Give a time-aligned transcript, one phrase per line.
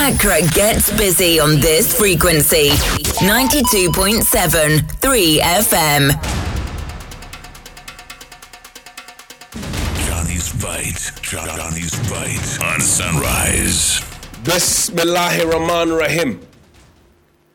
[0.00, 2.70] Accra gets busy on this frequency
[3.20, 4.24] 92.7
[4.96, 6.10] 3 FM.
[10.08, 11.12] Johnnie's Bite.
[11.20, 14.00] Johnnie's Bite on Sunrise.
[14.42, 16.40] Bismillahir Rahman Rahim.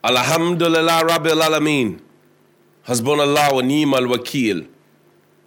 [0.04, 2.00] Alhamdulillah Rabbil Alameen.
[2.88, 4.68] Hasbunallah wa ni'mal wakil.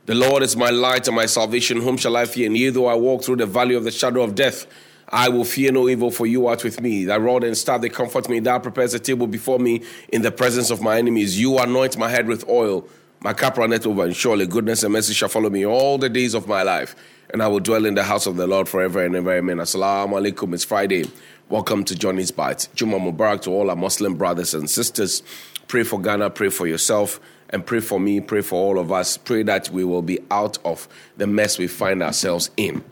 [0.07, 1.81] The Lord is my light and my salvation.
[1.81, 2.47] Whom shall I fear?
[2.47, 4.67] And yea, though I walk through the valley of the shadow of death,
[5.11, 7.07] I will fear no evil, for you art with me.
[7.07, 8.41] Thy rod and staff, they comfort me.
[8.41, 11.41] Thou prepares a table before me in the presence of my enemies.
[11.41, 12.87] You anoint my head with oil.
[13.21, 16.35] My cup runneth over, and surely goodness and mercy shall follow me all the days
[16.35, 16.95] of my life.
[17.31, 19.33] And I will dwell in the house of the Lord forever and ever.
[19.33, 19.57] Amen.
[19.57, 20.53] Assalamu alaikum.
[20.55, 21.11] It's Friday.
[21.49, 22.69] Welcome to Johnnie's Bite.
[22.75, 25.23] Juma Mubarak to all our Muslim brothers and sisters.
[25.69, 29.17] Pray for Ghana, pray for yourself, and pray for me, pray for all of us.
[29.17, 32.85] Pray that we will be out of the mess we find ourselves in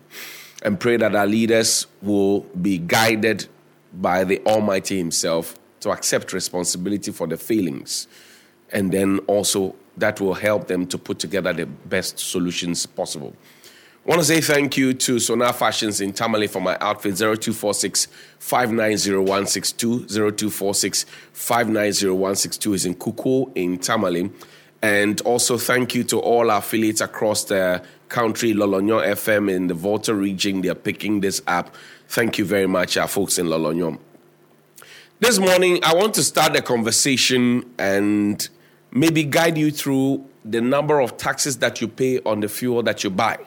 [0.63, 3.47] and pray that our leaders will be guided
[3.93, 8.09] by the Almighty Himself to accept responsibility for the failings.
[8.73, 13.35] And then also that will help them to put together the best solutions possible.
[14.05, 18.07] I want to say thank you to Sonar Fashions in Tamale for my outfit 0246
[18.39, 20.07] 590162.
[20.07, 24.31] 0246 590162 is in Kuku in Tamale.
[24.81, 29.75] And also thank you to all our affiliates across the country, Lolonyon FM in the
[29.75, 30.61] Volta region.
[30.61, 31.75] They are picking this up.
[32.09, 33.99] Thank you very much, our folks in Lolonyon.
[35.19, 38.49] This morning, I want to start a conversation and
[38.91, 43.03] maybe guide you through the number of taxes that you pay on the fuel that
[43.03, 43.39] you buy.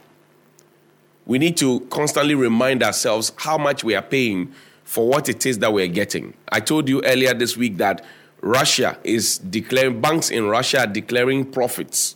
[1.26, 4.52] We need to constantly remind ourselves how much we are paying
[4.84, 6.34] for what it is that we're getting.
[6.52, 8.04] I told you earlier this week that
[8.42, 12.16] Russia is declaring, banks in Russia are declaring profits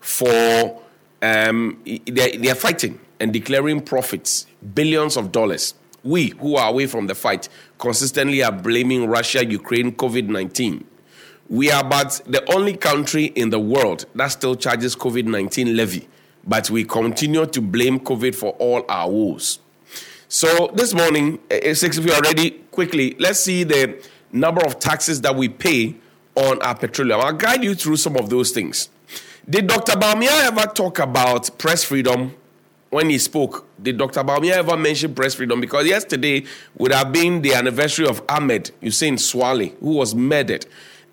[0.00, 0.80] for,
[1.22, 5.74] um, they, they are fighting and declaring profits, billions of dollars.
[6.02, 10.84] We, who are away from the fight, consistently are blaming Russia, Ukraine, COVID 19.
[11.48, 16.08] We are but the only country in the world that still charges COVID 19 levy,
[16.44, 19.60] but we continue to blame COVID for all our woes.
[20.28, 24.78] So this morning, eh, six of you are ready, quickly, let's see the number of
[24.80, 25.96] taxes that we pay
[26.34, 27.20] on our petroleum.
[27.20, 28.88] I'll guide you through some of those things.
[29.48, 29.92] Did Dr.
[29.92, 32.34] Bawumia ever talk about press freedom
[32.90, 33.64] when he spoke?
[33.80, 34.24] Did Dr.
[34.24, 35.60] Bawumia ever mention press freedom?
[35.60, 36.44] Because yesterday
[36.76, 40.66] would have been the anniversary of Ahmed Hussein Suale, who was murdered.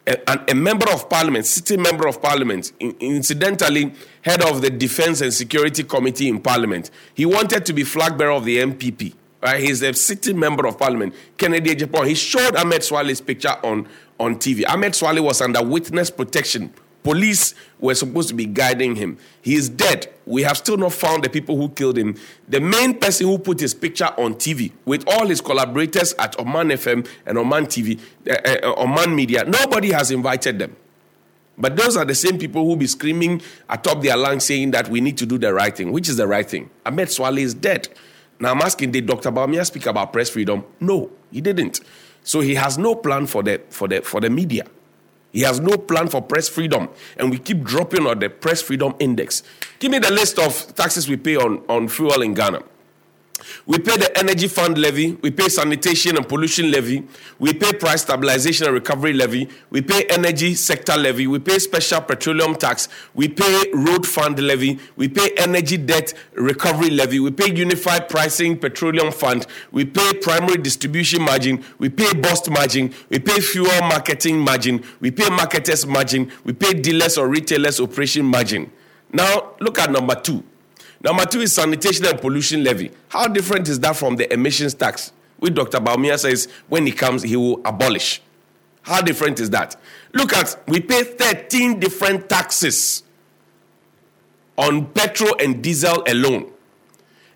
[0.07, 0.17] A,
[0.49, 5.83] a, member of parliament, sitting member of parliament, incidentally head of the defense and security
[5.83, 6.89] committee in parliament.
[7.13, 9.13] He wanted to be flag bearer of the NPP.
[9.43, 9.61] Right?
[9.61, 12.07] He's a sitting member of parliament, Kennedy Agyapong.
[12.07, 13.87] He showed Ahmed Suale's picture on,
[14.19, 14.67] on TV.
[14.67, 16.73] Ahmed Suale was under witness protection.
[17.03, 19.17] Police were supposed to be guiding him.
[19.41, 20.11] He is dead.
[20.25, 22.15] We have still not found the people who killed him.
[22.47, 26.69] The main person who put his picture on TV with all his collaborators at Oman
[26.69, 27.99] FM and Oman TV,
[28.29, 30.75] uh, uh, Oman Media, nobody has invited them.
[31.57, 35.01] But those are the same people who be screaming atop their lungs saying that we
[35.01, 35.91] need to do the right thing.
[35.91, 36.69] Which is the right thing?
[36.85, 37.89] Ahmed Suale is dead.
[38.39, 39.31] Now I'm asking, did Dr.
[39.31, 40.63] Bawumia speak about press freedom?
[40.79, 41.81] No, he didn't.
[42.23, 44.65] So he has no plan for the for the for the media.
[45.33, 46.87] He has no plan for press freedom.
[47.17, 49.43] And we keep dropping on the press freedom index.
[49.79, 52.63] Give me the list of taxes we pay on, on fuel in Ghana.
[53.65, 57.07] We pay the energy fund levy, we pay sanitation and pollution levy,
[57.39, 62.01] we pay price stabilization and recovery levy, we pay energy sector levy, we pay special
[62.01, 67.53] petroleum tax, we pay road fund levy, we pay energy debt recovery levy, we pay
[67.53, 73.39] unified pricing petroleum fund, we pay primary distribution margin, we pay BOST margin, we pay
[73.39, 78.71] fuel marketing margin, we pay marketers margin, we pay dealers or retailers operation margin.
[79.11, 80.43] Now look at number two
[81.03, 82.91] Number two is sanitation and pollution levy.
[83.09, 85.79] How different is that from the emissions tax, which Dr.
[85.79, 88.21] Bawumia says when he comes, he will abolish?
[88.83, 89.75] How different is that?
[90.13, 93.03] Look at, we pay 13 different taxes
[94.57, 96.51] on petrol and diesel alone.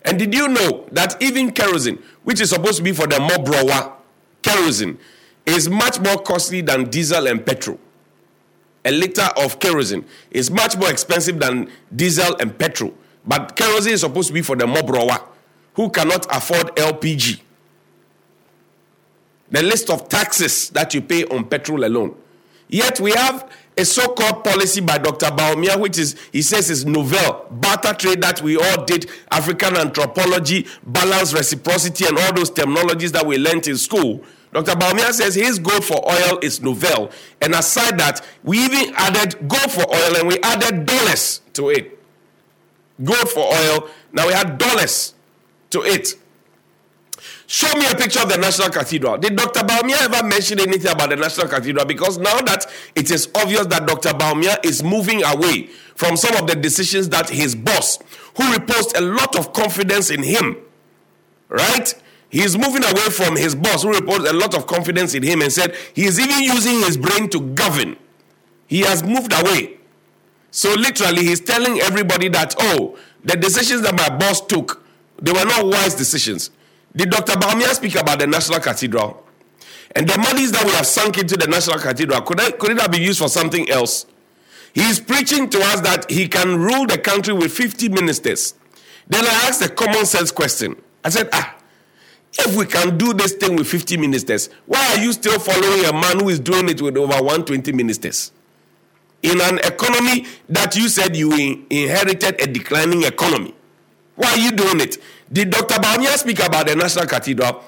[0.02, 3.92] And did you know that even kerosene, which is supposed to be for the Mobrowa
[4.42, 4.98] kerosene,
[5.44, 7.78] is much more costly than diesel and petrol?
[8.84, 12.94] A liter of kerosene is much more expensive than diesel and petrol.
[13.28, 15.22] But kerosene is supposed to be for the mobrowa
[15.74, 17.40] who cannot afford LPG.
[19.50, 22.16] The list of taxes that you pay on petrol alone.
[22.68, 25.26] Yet we have a so-called policy by Dr.
[25.26, 30.66] Bawumia, which is he says is novel barter trade that we all did, African anthropology,
[30.86, 34.24] balance, reciprocity, and all those terminologies that we learned in school.
[34.52, 34.72] Dr.
[34.72, 37.10] Bawumia says his goal for oil is novel,
[37.40, 41.97] and aside that, we even added gold for oil and we added dollars to it
[43.02, 43.88] gold for oil.
[44.12, 45.14] Now we had dollars
[45.70, 46.14] to it.
[47.46, 49.16] Show me a picture of the National Cathedral.
[49.16, 49.60] Did Dr.
[49.60, 51.86] Bawumia ever mention anything about the National Cathedral?
[51.86, 54.10] Because now that it is obvious that Dr.
[54.10, 57.98] Bawumia is moving away from some of the decisions that his boss,
[58.36, 60.58] who reposed a lot of confidence in him,
[61.48, 61.94] right?
[62.28, 65.50] He's moving away from his boss, who reposed a lot of confidence in him and
[65.50, 67.96] said he is even using his brain to govern.
[68.66, 69.77] He has moved away.
[70.50, 74.82] So literally, he's telling everybody that, oh, the decisions that my boss took,
[75.20, 76.50] they were not wise decisions.
[76.94, 77.32] Did Dr.
[77.34, 79.24] Bawumia speak about the National Cathedral?
[79.94, 82.80] And the monies that we have sunk into the National Cathedral, could, I, could it
[82.80, 84.06] have been used for something else?
[84.74, 88.54] He's preaching to us that he can rule the country with 50 ministers.
[89.08, 90.76] Then I asked a common sense question.
[91.04, 91.56] I said, ah,
[92.38, 95.92] if we can do this thing with 50 ministers, why are you still following a
[95.92, 98.32] man who is doing it with over 120 ministers?
[99.22, 101.32] In an economy that you said you
[101.70, 103.54] inherited a declining economy.
[104.14, 104.98] Why are you doing it?
[105.32, 105.74] Did Dr.
[105.76, 107.62] Bawumia speak about the National Cathedral?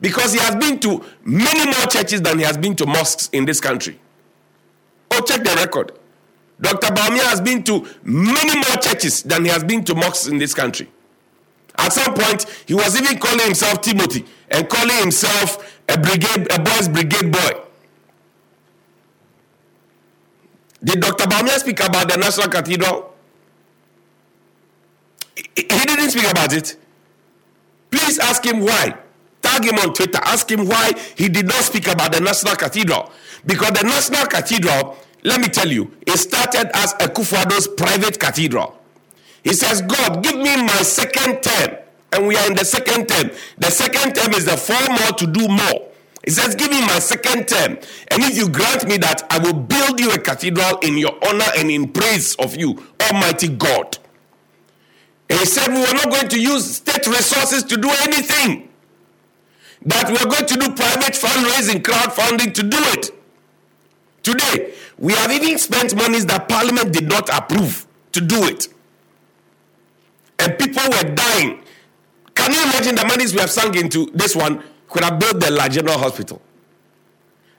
[0.00, 3.44] Because he has been to many more churches than he has been to mosques in
[3.44, 3.98] this country.
[5.10, 5.92] Oh, check the record.
[6.60, 6.88] Dr.
[6.88, 10.54] Bawumia has been to many more churches than he has been to mosques in this
[10.54, 10.88] country.
[11.78, 16.60] At some point, he was even calling himself Timothy and calling himself a brigade, a
[16.60, 17.65] boys' brigade boy.
[20.82, 21.24] Did Dr.
[21.24, 23.12] Bawumia speak about the National Cathedral?
[25.34, 26.76] He didn't speak about it.
[27.90, 28.96] Please ask him why.
[29.42, 30.18] Tag him on Twitter.
[30.24, 33.10] Ask him why he did not speak about the National Cathedral.
[33.44, 38.76] Because the National Cathedral, let me tell you, it started as a Kufuor's private cathedral.
[39.44, 41.76] He says, God, give me my second term.
[42.12, 43.30] And we are in the second term.
[43.58, 45.88] The second term is the four more to do more.
[46.26, 47.78] He says, Give me my second term.
[48.08, 51.46] And if you grant me that, I will build you a cathedral in your honor
[51.56, 53.96] and in praise of you, Almighty God.
[55.30, 58.68] And he said, We were not going to use state resources to do anything.
[59.82, 63.10] That we are going to do private fundraising, crowdfunding to do it.
[64.24, 68.66] Today, we have even spent monies that Parliament did not approve to do it.
[70.40, 71.62] And people were dying.
[72.34, 74.62] Can you imagine the monies we have sunk into this one
[74.96, 76.40] could have built the La General Hospital?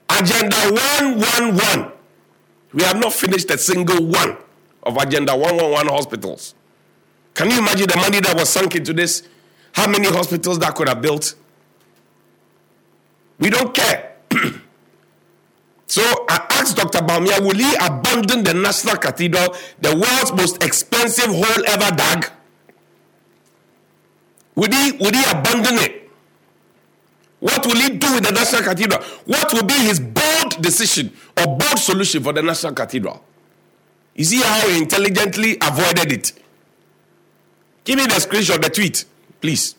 [0.10, 1.92] Agenda 111.
[2.74, 4.38] We have not finished a single one
[4.82, 6.56] of Agenda 111 hospitals.
[7.36, 9.28] Can you imagine the money that was sunk into this?
[9.74, 11.36] How many hospitals that could have built?
[13.38, 14.16] We don't care.
[15.86, 17.06] so I asked Dr.
[17.06, 22.32] Bawumia, will he abandon the National Cathedral, the world's most expensive hole ever dug?
[24.56, 26.07] Would he, would he abandon it?
[27.40, 29.02] What will he do with the National Cathedral?
[29.26, 33.24] What will be his bold decision or bold solution for the National Cathedral?
[34.16, 36.32] You see how he intelligently avoided it?
[37.84, 39.06] Give me the screenshot, the tweet,
[39.40, 39.76] please.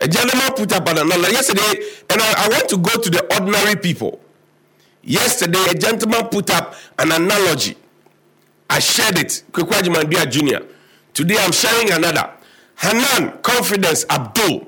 [0.00, 3.34] A gentleman put up an analogy yesterday, and I, I want to go to the
[3.34, 4.20] ordinary people.
[5.02, 7.76] Yesterday, a gentleman put up an analogy.
[8.68, 10.66] I shared it, Kwekwaji Jr.
[11.14, 12.30] Today, I'm sharing another.
[12.76, 14.66] Hanan Confidence Abdul.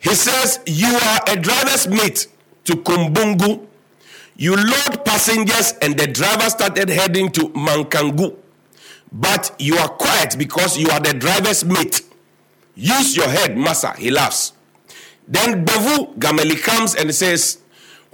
[0.00, 2.26] He says, You are a driver's mate
[2.64, 3.66] to Kumbungu.
[4.36, 8.36] You load passengers, and the driver started heading to Mankangu
[9.12, 12.02] but you are quiet because you are the driver's mate.
[12.74, 13.94] Use your head, Massa.
[13.96, 14.52] He laughs.
[15.26, 17.58] Then Bevu Gameli comes and says,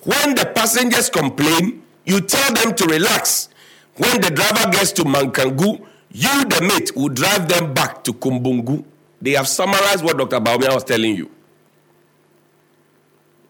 [0.05, 3.49] When the passengers complain, you tell them to relax.
[3.97, 8.85] When the driver gets to Mankangu, you, the mate, will drive them back to Kumbungu.
[9.21, 10.41] They have summarized what Dr.
[10.41, 11.31] Bawumia was telling you.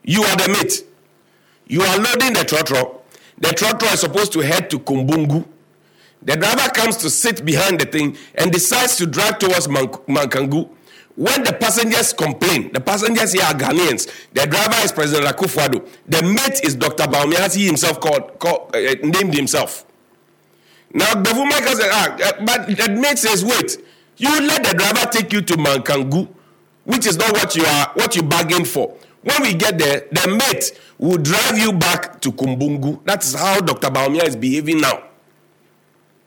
[0.05, 0.85] You are the mate.
[1.67, 3.01] You are loading the trotro.
[3.39, 5.47] The trotro is supposed to head to Kumbungu.
[6.23, 10.69] The driver comes to sit behind the thing and decides to drive towards Mankangu.
[11.17, 14.09] When the passengers complain, the passengers here are Ghanaians.
[14.33, 15.87] The driver is President Akufo-Addo.
[16.07, 17.05] The mate is Dr.
[17.05, 19.85] Bawumia, as he himself called, called uh, named himself.
[20.95, 23.79] Now, Bevumaka said, ah, uh, but the mate says, wait,
[24.17, 26.29] you let the driver take you to Mankangu,
[26.85, 28.97] which is not what you are, what you bargained for.
[29.23, 33.05] When we get there, the mate will drive you back to Kumbungu.
[33.05, 33.89] That is how Dr.
[33.89, 35.05] Bawumia is behaving now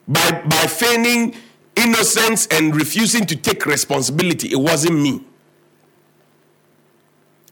[0.07, 1.35] by, by feigning
[1.75, 4.49] innocence and refusing to take responsibility.
[4.51, 5.21] It wasn't me.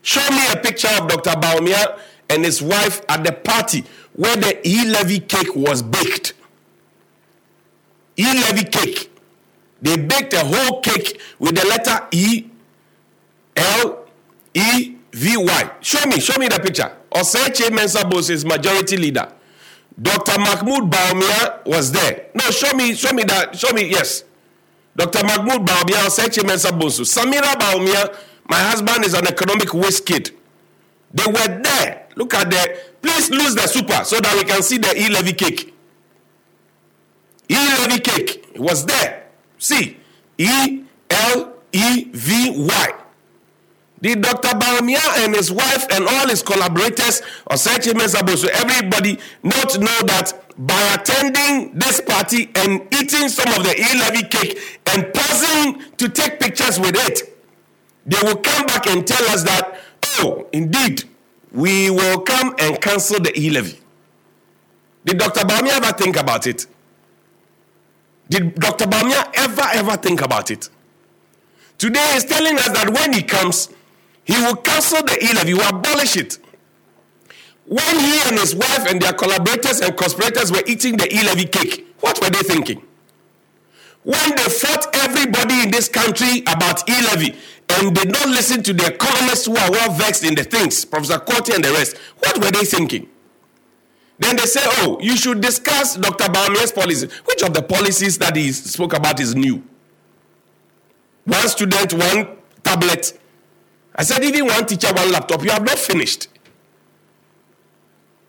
[0.01, 1.31] Show me a picture of Dr.
[1.31, 3.83] Bawumia and his wife at the party
[4.13, 6.33] where the E Levy cake was baked.
[8.17, 9.09] E Levy cake.
[9.81, 12.45] They baked a whole cake with the letter E
[13.55, 14.05] L
[14.53, 15.71] E V Y.
[15.81, 16.91] Show me, show me the picture.
[17.11, 19.31] Osei Mensah Bonsu is majority leader.
[20.01, 20.39] Dr.
[20.39, 22.29] Mahmoud Bawumia was there.
[22.33, 23.55] No, show me, show me that.
[23.55, 24.23] Show me, yes.
[24.95, 25.23] Dr.
[25.23, 27.05] Mahmoud Bawumia, Sechi Mensah Bonsu.
[27.05, 28.15] Samira Bawumia,
[28.49, 30.31] My husband is an economic waste kid.
[31.13, 32.07] They were there.
[32.15, 32.79] Look at the.
[33.01, 35.73] Please lose the super so that we can see the E levy cake.
[37.49, 38.55] E levy cake.
[38.57, 39.27] Was there.
[39.59, 39.97] See.
[40.37, 40.83] E
[44.03, 44.15] E.
[44.15, 44.49] Did Dr.
[44.49, 50.33] Bawumia and his wife and all his collaborators, or such so everybody not know that
[50.57, 56.39] by attending this party and eating some of the E-levy cake and pausing to take
[56.39, 57.37] pictures with it,
[58.05, 59.79] they will come back and tell us that,
[60.19, 61.05] oh, indeed,
[61.51, 63.79] we will come and cancel the E-levy.
[65.05, 65.45] Did Dr.
[65.45, 66.65] Bawumia ever think about it?
[68.29, 68.85] Did Dr.
[68.85, 70.69] Bawumia ever, ever think about it?
[71.77, 73.69] Today he's telling us that when he comes,
[74.25, 76.37] he will cancel the E levy, he will abolish it.
[77.65, 81.45] When he and his wife and their collaborators and conspirators were eating the E levy
[81.45, 82.83] cake, what were they thinking?
[84.03, 87.35] When they fought everybody in this country about E levy
[87.69, 91.19] and did not listen to the economists who are well vexed in the things, Professor
[91.19, 93.07] Quartey and the rest, what were they thinking?
[94.19, 96.31] Then they say, oh, you should discuss Dr.
[96.31, 97.11] Bawumia's policies.
[97.25, 99.63] Which of the policies that he spoke about is new?
[101.25, 103.17] One student, one tablet,
[103.95, 106.27] I said, even one teacher, one laptop, you have not finished.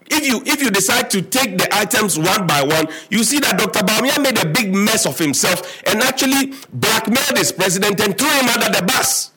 [0.06, 3.58] If you if you decide to take the items one by one, you see that
[3.58, 3.80] Dr.
[3.80, 8.48] Bawumia made a big mess of himself and actually blackmailed his president and threw him
[8.48, 9.30] under the bus.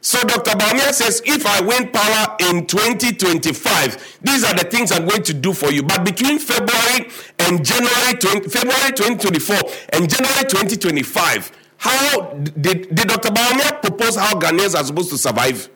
[0.00, 0.52] So Dr.
[0.52, 5.32] Bawumia says, if I win power in 2025, these are the things I'm going to
[5.32, 5.82] do for you.
[5.82, 9.56] But between February and January 20, February 2024
[9.94, 11.52] and January 2025,
[11.84, 13.28] how did, did Dr.
[13.28, 15.68] Bawumia propose how Ghanaians are supposed to survive?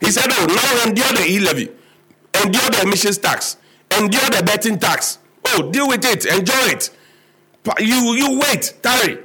[0.00, 1.68] He said, Oh, now endure the e levy,
[2.44, 3.56] endure the emissions tax,
[3.98, 5.18] endure the betting tax.
[5.44, 6.90] Oh, deal with it, enjoy it.
[7.80, 9.18] You, you wait, tarry.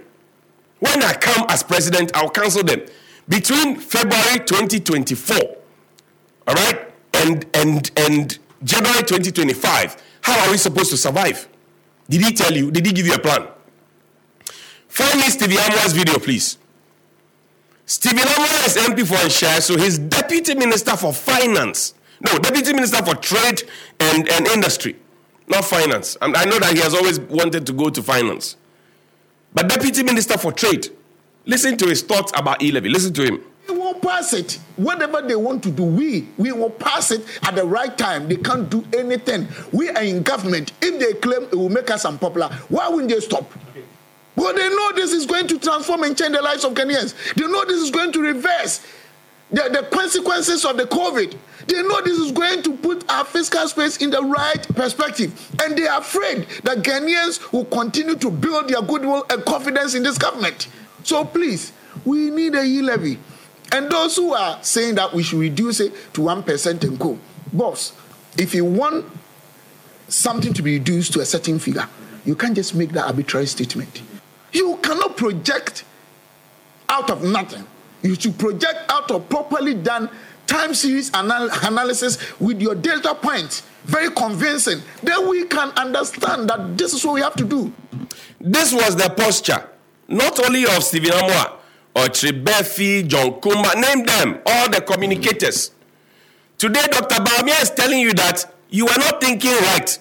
[0.80, 2.82] When I come as president, I'll cancel them.
[3.30, 5.38] Between February 2024,
[6.48, 11.48] all right, and, and, and January 2025, how are we supposed to survive?
[12.10, 12.72] Did he tell you?
[12.72, 13.48] Did he give you a plan?
[14.94, 16.60] Find me Stevie Amoah's video, please.
[17.88, 21.96] Stephen Amoah is MP for Nhyira, so he's Deputy Minister for Finance.
[22.22, 23.64] No, Deputy Minister for Trade
[24.00, 24.96] and, and Industry,
[25.48, 26.16] not Finance.
[26.22, 28.56] And I know that he has always wanted to go to finance.
[29.56, 30.90] But Deputy Minister for Trade,
[31.48, 32.90] listen to his thoughts about e-levy.
[32.90, 33.44] Listen to him.
[33.68, 34.60] We will pass it.
[34.76, 38.28] Whatever they want to do, we we will pass it at the right time.
[38.28, 39.48] They can't do anything.
[39.72, 40.72] We are in government.
[40.84, 43.52] If they claim it will make us unpopular, why wouldn't they stop?
[44.36, 47.14] But they know this is going to transform and change the lives of Ghanaians.
[47.36, 48.86] They know this is going to reverse
[49.52, 51.38] the, the consequences of the COVID.
[51.68, 55.52] They know this is going to put our fiscal space in the right perspective.
[55.62, 60.04] And they are afraid that Ghanaians will continue to build their goodwill and confidence in
[60.04, 60.68] this government.
[61.04, 61.72] So please,
[62.04, 63.20] we need a levy.
[63.72, 67.18] And those who are saying that we should reduce it to 1% and go,
[67.52, 67.94] boss,
[68.38, 69.06] if you want
[70.08, 71.88] something to be reduced to a certain figure,
[72.26, 74.02] you can't just make that arbitrary statement.
[74.54, 75.84] You cannot project
[76.90, 77.66] out of nothing.
[78.02, 80.10] You should project out of properly done
[80.46, 84.82] time series anal- analysis with your data points, very convincing.
[85.02, 87.74] Then we can understand that this is what we have to do.
[88.40, 89.68] This was the posture,
[90.08, 91.54] not only of Stephen Amoah
[91.96, 95.72] or Tribefi, John Kumah, name them, all the communicators.
[96.58, 97.16] Today, Dr.
[97.24, 99.98] Bawumia is telling you that you are not thinking right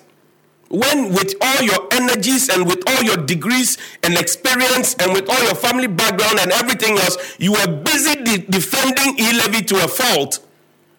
[0.69, 5.43] when with all your energies and with all your degrees and experience and with all
[5.45, 10.41] your family background and everything else, you were busy de- defending e-levy to a fault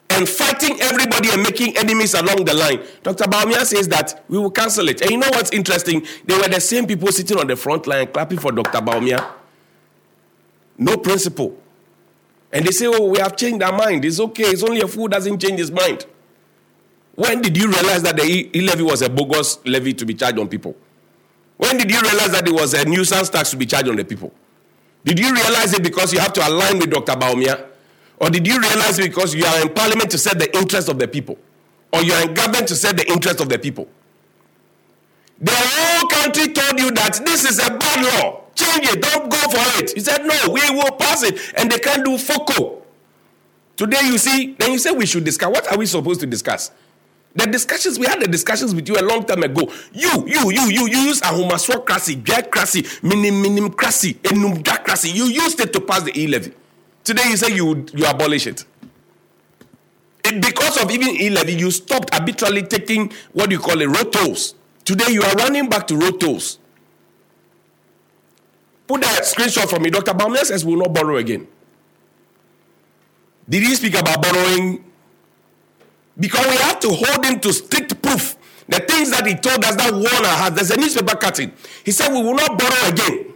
[0.09, 2.81] and fighting everybody and making enemies along the line.
[3.01, 3.25] Dr.
[3.25, 5.01] Bawumia says that we will cancel it.
[5.01, 6.05] And you know what's interesting?
[6.25, 8.79] They were the same people sitting on the front line clapping for Dr.
[8.79, 9.25] Bawumia.
[10.77, 11.57] No principle.
[12.51, 14.05] And they say, oh, we have changed our mind.
[14.05, 14.43] It's okay.
[14.43, 16.05] It's only a fool doesn't change his mind.
[17.15, 20.39] When did you realize that the e levy was a bogus levy to be charged
[20.39, 20.75] on people?
[21.63, 24.03] When did you realize that it was a nuisance tax to be charged on the
[24.03, 24.33] people?
[25.05, 27.13] Did you realize it because you have to align with Dr.
[27.13, 27.67] Bawumia?
[28.19, 30.99] Or did you realize it because you are in parliament to set the interest of
[30.99, 31.37] the people?
[31.93, 33.87] Or you are in government to set the interest of the people?
[35.39, 38.41] The whole country told you that this is a bad law.
[38.55, 39.01] Change it.
[39.01, 39.95] Don't go for it.
[39.95, 41.39] You said, no, we will pass it.
[41.55, 42.81] And they can't do FOCO.
[43.77, 45.49] Today you see, then you say we should discuss.
[45.49, 46.71] What are we supposed to discuss?
[47.35, 49.71] The discussions we had the discussions with you a long time ago.
[49.91, 55.13] You, you, you, you, you use ahomasocracy, bureaucracy, minim minimcracy, enumdacracy.
[55.13, 56.53] You used it to pass the e levy.
[57.03, 58.65] Today you say you you abolish it.
[60.25, 60.41] it.
[60.41, 64.53] Because of even e levy, you stopped arbitrarily taking what you call a road tolls.
[64.85, 66.59] Today you are running back to road tolls.
[68.85, 69.89] Put that screenshot for me.
[69.89, 70.11] Dr.
[70.13, 71.47] Bawumia says we will not borrow again.
[73.49, 74.83] Did he speak about borrowing?
[76.19, 78.37] Because we have to hold him to strict proof.
[78.67, 81.51] The things that he told us that Warner has, there's a newspaper cutting.
[81.83, 83.33] He said we will not borrow again.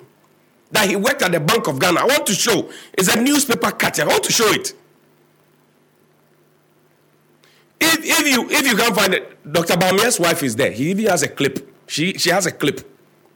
[0.72, 2.02] That he worked at the Bank of Ghana.
[2.02, 2.70] I want to show.
[2.94, 4.06] It's a newspaper cutting.
[4.06, 4.74] I want to show it.
[7.80, 9.76] If, if you if you can't find it, Dr.
[9.76, 10.72] Bawumia's wife is there.
[10.72, 11.74] He even has a clip.
[11.88, 12.82] She she has a clip.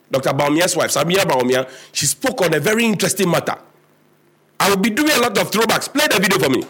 [0.09, 0.31] Dr.
[0.31, 3.55] Bawumia's wife, Samira Bawumia, she spoke on a very interesting matter.
[4.59, 5.91] I will be doing a lot of throwbacks.
[5.91, 6.63] Play the video for me.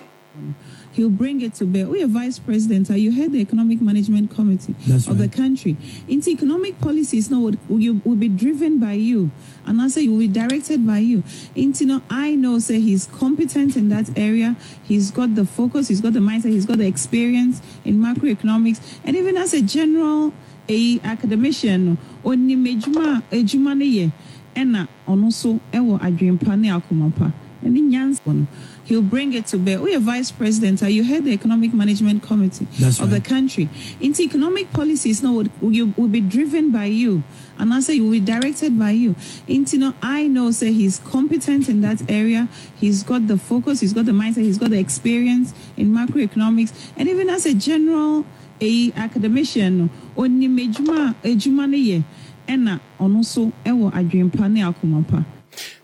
[0.91, 1.87] He'll bring it to bear.
[1.87, 2.89] We are vice president.
[2.89, 5.29] You head the economic management committee That's of right.
[5.29, 5.77] the country.
[6.07, 9.31] Into economic policies now will, will, will be driven by you.
[9.65, 11.23] And I say you will be directed by you.
[11.55, 14.57] Into no, I know say he's competent in that area.
[14.83, 18.99] He's got the focus, he's got the mindset, he's got the experience in macroeconomics.
[19.05, 20.33] And even as a general
[20.67, 24.11] a academician, oni mejuma ejuma ne ye.
[24.55, 27.33] Ena ono so ewo adwempa ne akomapa.
[27.63, 28.47] Ɛne nyansa no,
[28.83, 29.79] He'll bring it to bear.
[29.79, 30.83] Oh, we are vice president.
[30.83, 33.21] Are you head of the economic management committee That's of right.
[33.21, 33.69] the country.
[33.99, 37.23] Into economic policies now will, will, will be driven by you.
[37.57, 39.15] And I say you will be directed by you.
[39.47, 42.49] Into no, I know say he's competent in that area.
[42.75, 46.91] He's got the focus, he's got the mindset, he's got the experience in macroeconomics.
[46.97, 48.25] And even as a general
[48.59, 52.03] a academician, oni mejuma ejuma ne ye.
[52.47, 55.25] Ena ono so ewo adwempa ne akomapa.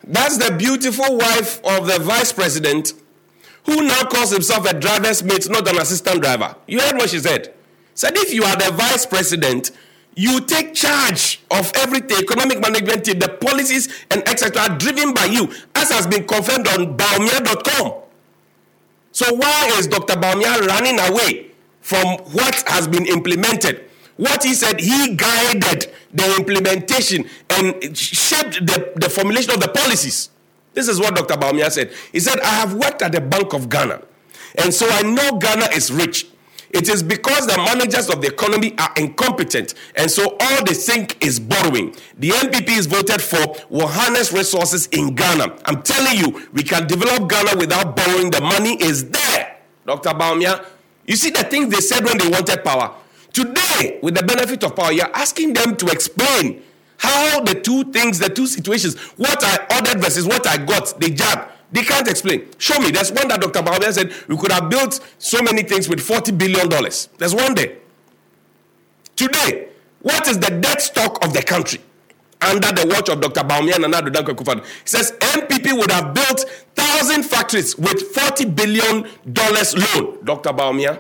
[0.08, 2.94] That's the beautiful wife of the vice president
[3.66, 6.56] who now calls himself a driver's mate, not an assistant driver.
[6.66, 7.54] You heard what she said?
[7.94, 9.72] Said if you are the vice president,
[10.16, 14.62] you take charge of everything, economic management the policies and etc.
[14.62, 18.04] are driven by you, as has been confirmed on Bawumia.com.
[19.12, 20.16] So why is Dr.
[20.16, 23.90] Bawumia running away from what has been implemented?
[24.16, 30.30] What he said, he guided the implementation and shaped the, the formulation of the policies.
[30.74, 31.36] This is what Dr.
[31.36, 31.92] Bawumia said.
[32.12, 34.02] He said, I have worked at the Bank of Ghana,
[34.58, 36.28] and so I know Ghana is rich.
[36.70, 41.24] It is because the managers of the economy are incompetent, and so all they think
[41.26, 41.96] is borrowing.
[42.18, 45.58] The NPP is voted for will harness resources in Ghana.
[45.66, 48.32] I'm telling you, we can develop Ghana without borrowing.
[48.32, 49.58] The money is there.
[49.86, 50.10] Dr.
[50.10, 50.66] Bawumia,
[51.06, 52.94] you see the things they said when they wanted power.
[53.38, 56.64] Today, with the benefit of power, you're asking them to explain
[56.98, 61.12] how the two things, the two situations, what I ordered versus what I got, they
[61.12, 61.48] jab.
[61.72, 62.48] They can't explain.
[62.58, 62.90] Show me.
[62.90, 63.62] There's one that Dr.
[63.62, 66.68] Bawumia said we could have built so many things with $40 billion.
[67.20, 67.76] There's one there.
[69.16, 69.68] Today,
[70.02, 71.80] what is the debt stock of the country?
[72.42, 73.42] Under the watch of Dr.
[73.42, 74.66] Bawumia and Nana Dankwa Akufo-Addo.
[74.66, 76.40] He says NPP would have built
[76.74, 80.26] thousand factories with $40 billion loan.
[80.26, 80.50] Dr.
[80.54, 81.00] Bawumia,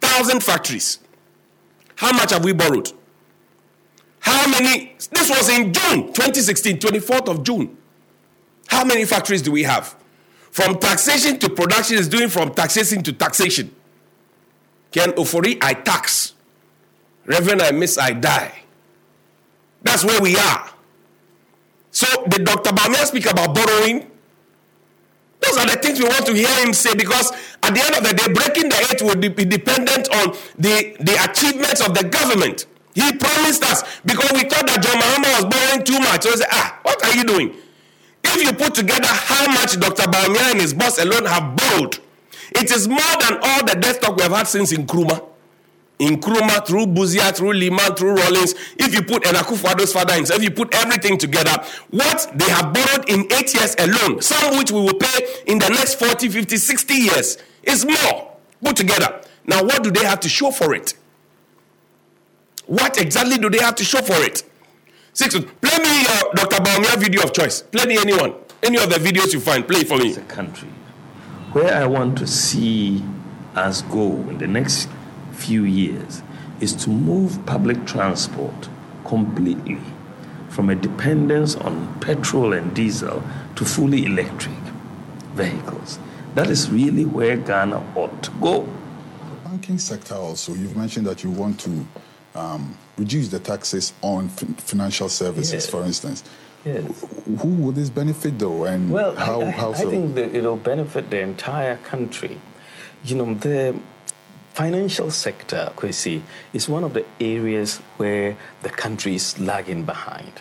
[0.00, 1.00] thousand factories.
[1.96, 2.92] How much have we borrowed?
[4.20, 4.96] How many?
[5.10, 7.76] This was in June 2016, 24th of June.
[8.68, 9.94] How many factories do we have?
[10.50, 13.74] From taxation to production is doing from taxation to taxation.
[14.92, 16.34] Ken Ofori, I tax.
[17.26, 18.52] Reverend, I miss, I die.
[19.82, 20.70] That's where we are.
[21.90, 22.70] So, did Dr.
[22.70, 24.10] Bawumia speak about borrowing?
[25.46, 27.30] Those are the things we want to hear him say because
[27.62, 31.14] at the end of the day, breaking the eight will be dependent on the, the
[31.28, 32.66] achievements of the government.
[32.94, 36.22] He promised us because we thought that John Mahama was borrowing too much.
[36.22, 37.54] So we say, ah, what are you doing?
[38.22, 40.04] If you put together how much Dr.
[40.08, 41.98] Bawumia and his boss alone have borrowed,
[42.56, 45.28] it is more than all the debt stock we have had since in Nkrumah.
[45.98, 50.40] In Nkrumah, through Busia, through Limann, through Rawlings, if you put and Akufo-Addo's father himself,
[50.40, 51.52] if you put everything together,
[51.90, 55.68] what they have borrowed in eight years alone, some which we will pay in the
[55.68, 59.20] next 40, 50, 60 years, is more put together.
[59.46, 60.94] Now, what do they have to show for it?
[62.66, 64.42] What exactly do they have to show for it?
[65.12, 65.34] Six.
[65.34, 66.56] Play me your Dr.
[66.56, 67.62] Bawumia video of choice.
[67.62, 68.34] Play me anyone.
[68.62, 70.10] Any of the videos you find, play for me.
[70.10, 70.68] as a country.
[71.52, 73.04] Where I want to see
[73.54, 74.88] us go in the next
[75.34, 76.22] few years
[76.60, 78.68] is to move public transport
[79.04, 79.80] completely
[80.48, 83.22] from a dependence on petrol and diesel
[83.56, 84.54] to fully electric
[85.34, 85.98] vehicles.
[86.34, 88.60] That is really where Ghana ought to go.
[88.62, 91.86] The banking sector also, you've mentioned that you want to
[92.34, 96.24] um, reduce the taxes on fin- financial services, for instance.
[96.64, 97.04] Yes.
[97.40, 100.56] Who will this benefit though, and Well, how, I, I, how I think that it'll
[100.56, 102.40] benefit the entire country.
[103.04, 103.78] You know, the
[104.54, 110.32] financial sector, Kwesi, is one of the areas where the country is lagging behind.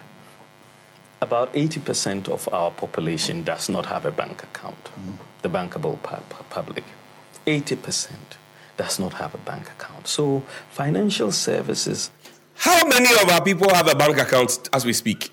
[1.20, 4.90] About 80% of our population does not have a bank account,
[5.42, 6.84] the bankable pu- pu- public.
[7.48, 8.12] 80%
[8.78, 10.08] does not have a bank account.
[10.08, 12.12] So, financial services
[12.56, 15.32] How many of our people have a bank account as we speak?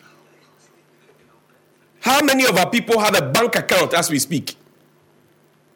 [2.00, 4.56] How many of our people have a bank account as we speak?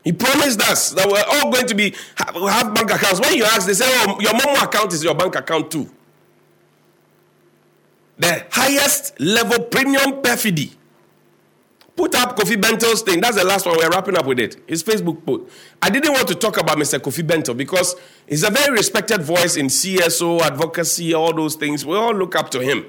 [0.04, 3.20] He promised us that we're all going to be have bank accounts.
[3.20, 5.90] When you ask, they say, "Oh, your Momo account is your bank account too."
[8.18, 10.72] The highest level premium perfidy.
[11.96, 13.20] Put up Kofi Bentil's thing.
[13.20, 13.76] That's the last one.
[13.78, 14.56] We're wrapping up with it.
[14.66, 15.50] His Facebook post.
[15.80, 16.98] I didn't want to talk about Mr.
[16.98, 17.94] Kofi Bentil because
[18.28, 21.86] he's a very respected voice in CSO, advocacy, all those things.
[21.86, 22.86] We all look up to him.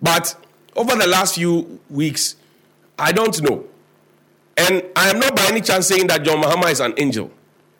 [0.00, 0.34] But
[0.74, 2.36] over the last few weeks,
[2.98, 3.66] I don't know.
[4.56, 7.30] And I am not by any chance saying that John Mahama is an angel.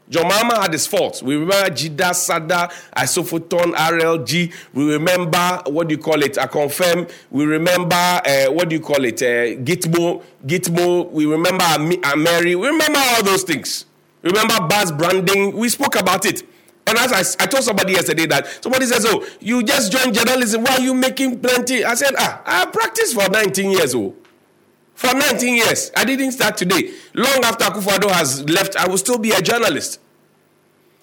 [0.09, 1.23] John Mahama had his faults.
[1.23, 4.53] We remember GYEEDA, Sada, Isophoton, RLG.
[4.75, 6.37] We remember, what do you call it?
[6.39, 7.07] I confirm.
[7.31, 9.23] We remember, uh, what do you call it?
[9.23, 11.11] Uh, Gitmo, Gitmo.
[11.11, 11.65] We remember
[12.17, 12.55] Mary.
[12.55, 13.87] We remember all those things.
[14.23, 15.57] Remember Buzz branding.
[15.57, 16.43] We spoke about it.
[16.87, 20.65] And as I, I told somebody yesterday that somebody says, Oh, you just joined journalism.
[20.65, 21.85] Why are you making plenty?
[21.85, 23.95] I said, Ah, I practiced for 19 years.
[23.95, 24.15] Oh.
[25.03, 25.91] For 19 years.
[25.97, 26.93] I didn't start today.
[27.13, 29.99] Long after Akufo-Addo has left, I will still be a journalist.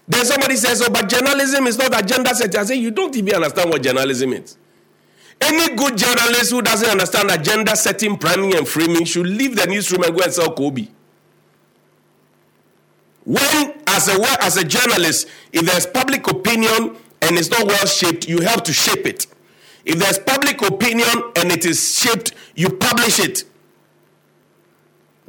[0.07, 2.61] Then somebody says, Oh, but journalism is not agenda setting.
[2.61, 4.55] I say, You don't even understand what journalism is.
[5.41, 10.03] Any good journalist who doesn't understand agenda setting, priming, and framing should leave the newsroom
[10.03, 10.87] and go and sell Kobe.
[13.25, 18.29] When, as a, as a journalist, if there's public opinion and it's not well shaped,
[18.29, 19.27] you help to shape it.
[19.83, 23.43] If there's public opinion and it is shaped, you publish it.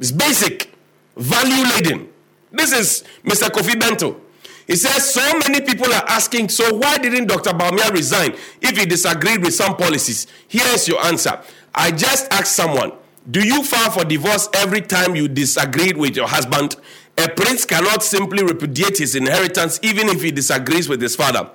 [0.01, 0.73] It's basic,
[1.15, 2.09] value laden.
[2.51, 3.49] This is Mr.
[3.49, 4.19] Kofi Bentil.
[4.65, 7.51] He says so many people are asking, so why didn't Dr.
[7.51, 10.25] Bawumia resign if he disagreed with some policies?
[10.47, 11.39] Here's your answer.
[11.75, 12.93] I just asked someone,
[13.29, 16.77] do you file for divorce every time you disagreed with your husband?
[17.19, 21.51] A prince cannot simply repudiate his inheritance even if he disagrees with his father.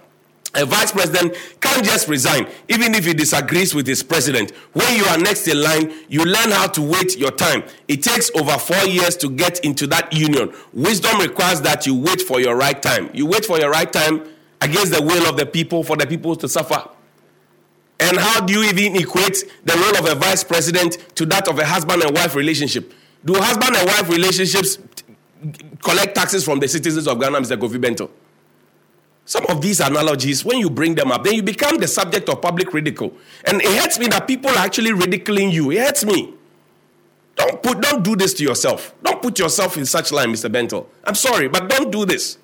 [0.56, 4.52] A vice president can't just resign even if he disagrees with his president.
[4.72, 7.62] When you are next in line, you learn how to wait your time.
[7.88, 10.52] It takes over four years to get into that union.
[10.72, 13.10] Wisdom requires that you wait for your right time.
[13.12, 14.26] You wait for your right time
[14.60, 16.88] against the will of the people for the people to suffer.
[17.98, 21.58] And how do you even equate the role of a vice president to that of
[21.58, 22.92] a husband and wife relationship?
[23.24, 24.78] Do husband and wife relationships
[25.82, 27.58] collect taxes from the citizens of Ghana, Mr.
[27.58, 28.10] Kofi Bentil?
[29.26, 32.40] Some of these analogies, when you bring them up, then you become the subject of
[32.40, 33.12] public ridicule.
[33.44, 35.72] And it hurts me that people are actually ridiculing you.
[35.72, 36.32] It hurts me.
[37.34, 38.94] Don't put don't do this to yourself.
[39.02, 40.50] Don't put yourself in such line, Mr.
[40.50, 40.86] Bentil.
[41.04, 42.38] I'm sorry, but don't do this.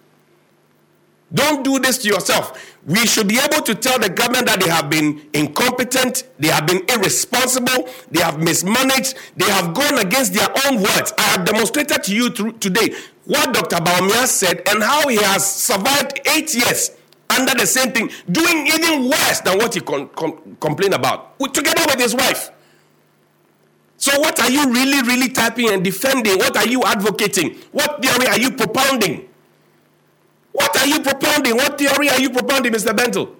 [1.33, 2.77] Don't do this to yourself.
[2.85, 6.67] We should be able to tell the government that they have been incompetent, they have
[6.67, 11.13] been irresponsible, they have mismanaged, they have gone against their own words.
[11.17, 13.77] I have demonstrated to you today what Dr.
[13.77, 16.91] Bawumia said and how he has survived eight years
[17.31, 21.83] under the same thing, doing even worse than what he con- com- complained about, together
[21.87, 22.51] with his wife.
[23.97, 26.37] So, what are you really, really typing and defending?
[26.39, 27.57] What are you advocating?
[27.71, 29.29] What theory are you propounding?
[30.53, 31.57] What are you propounding?
[31.57, 32.95] What theory are you propounding, Mr.
[32.95, 33.35] Bentil?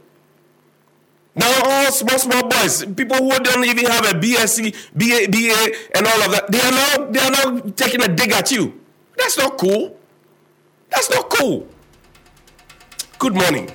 [1.35, 6.07] Now, all small, small boys, people who don't even have a BSc, BA, BA, and
[6.07, 8.79] all of that, they are now they are now taking a dig at you.
[9.17, 9.97] That's not cool.
[10.91, 11.67] That's not cool.
[13.19, 13.71] Good morning.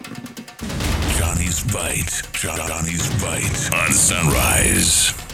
[1.18, 2.22] Johnnie's Bite.
[2.34, 5.27] Johnnie's Bite on Sunrise.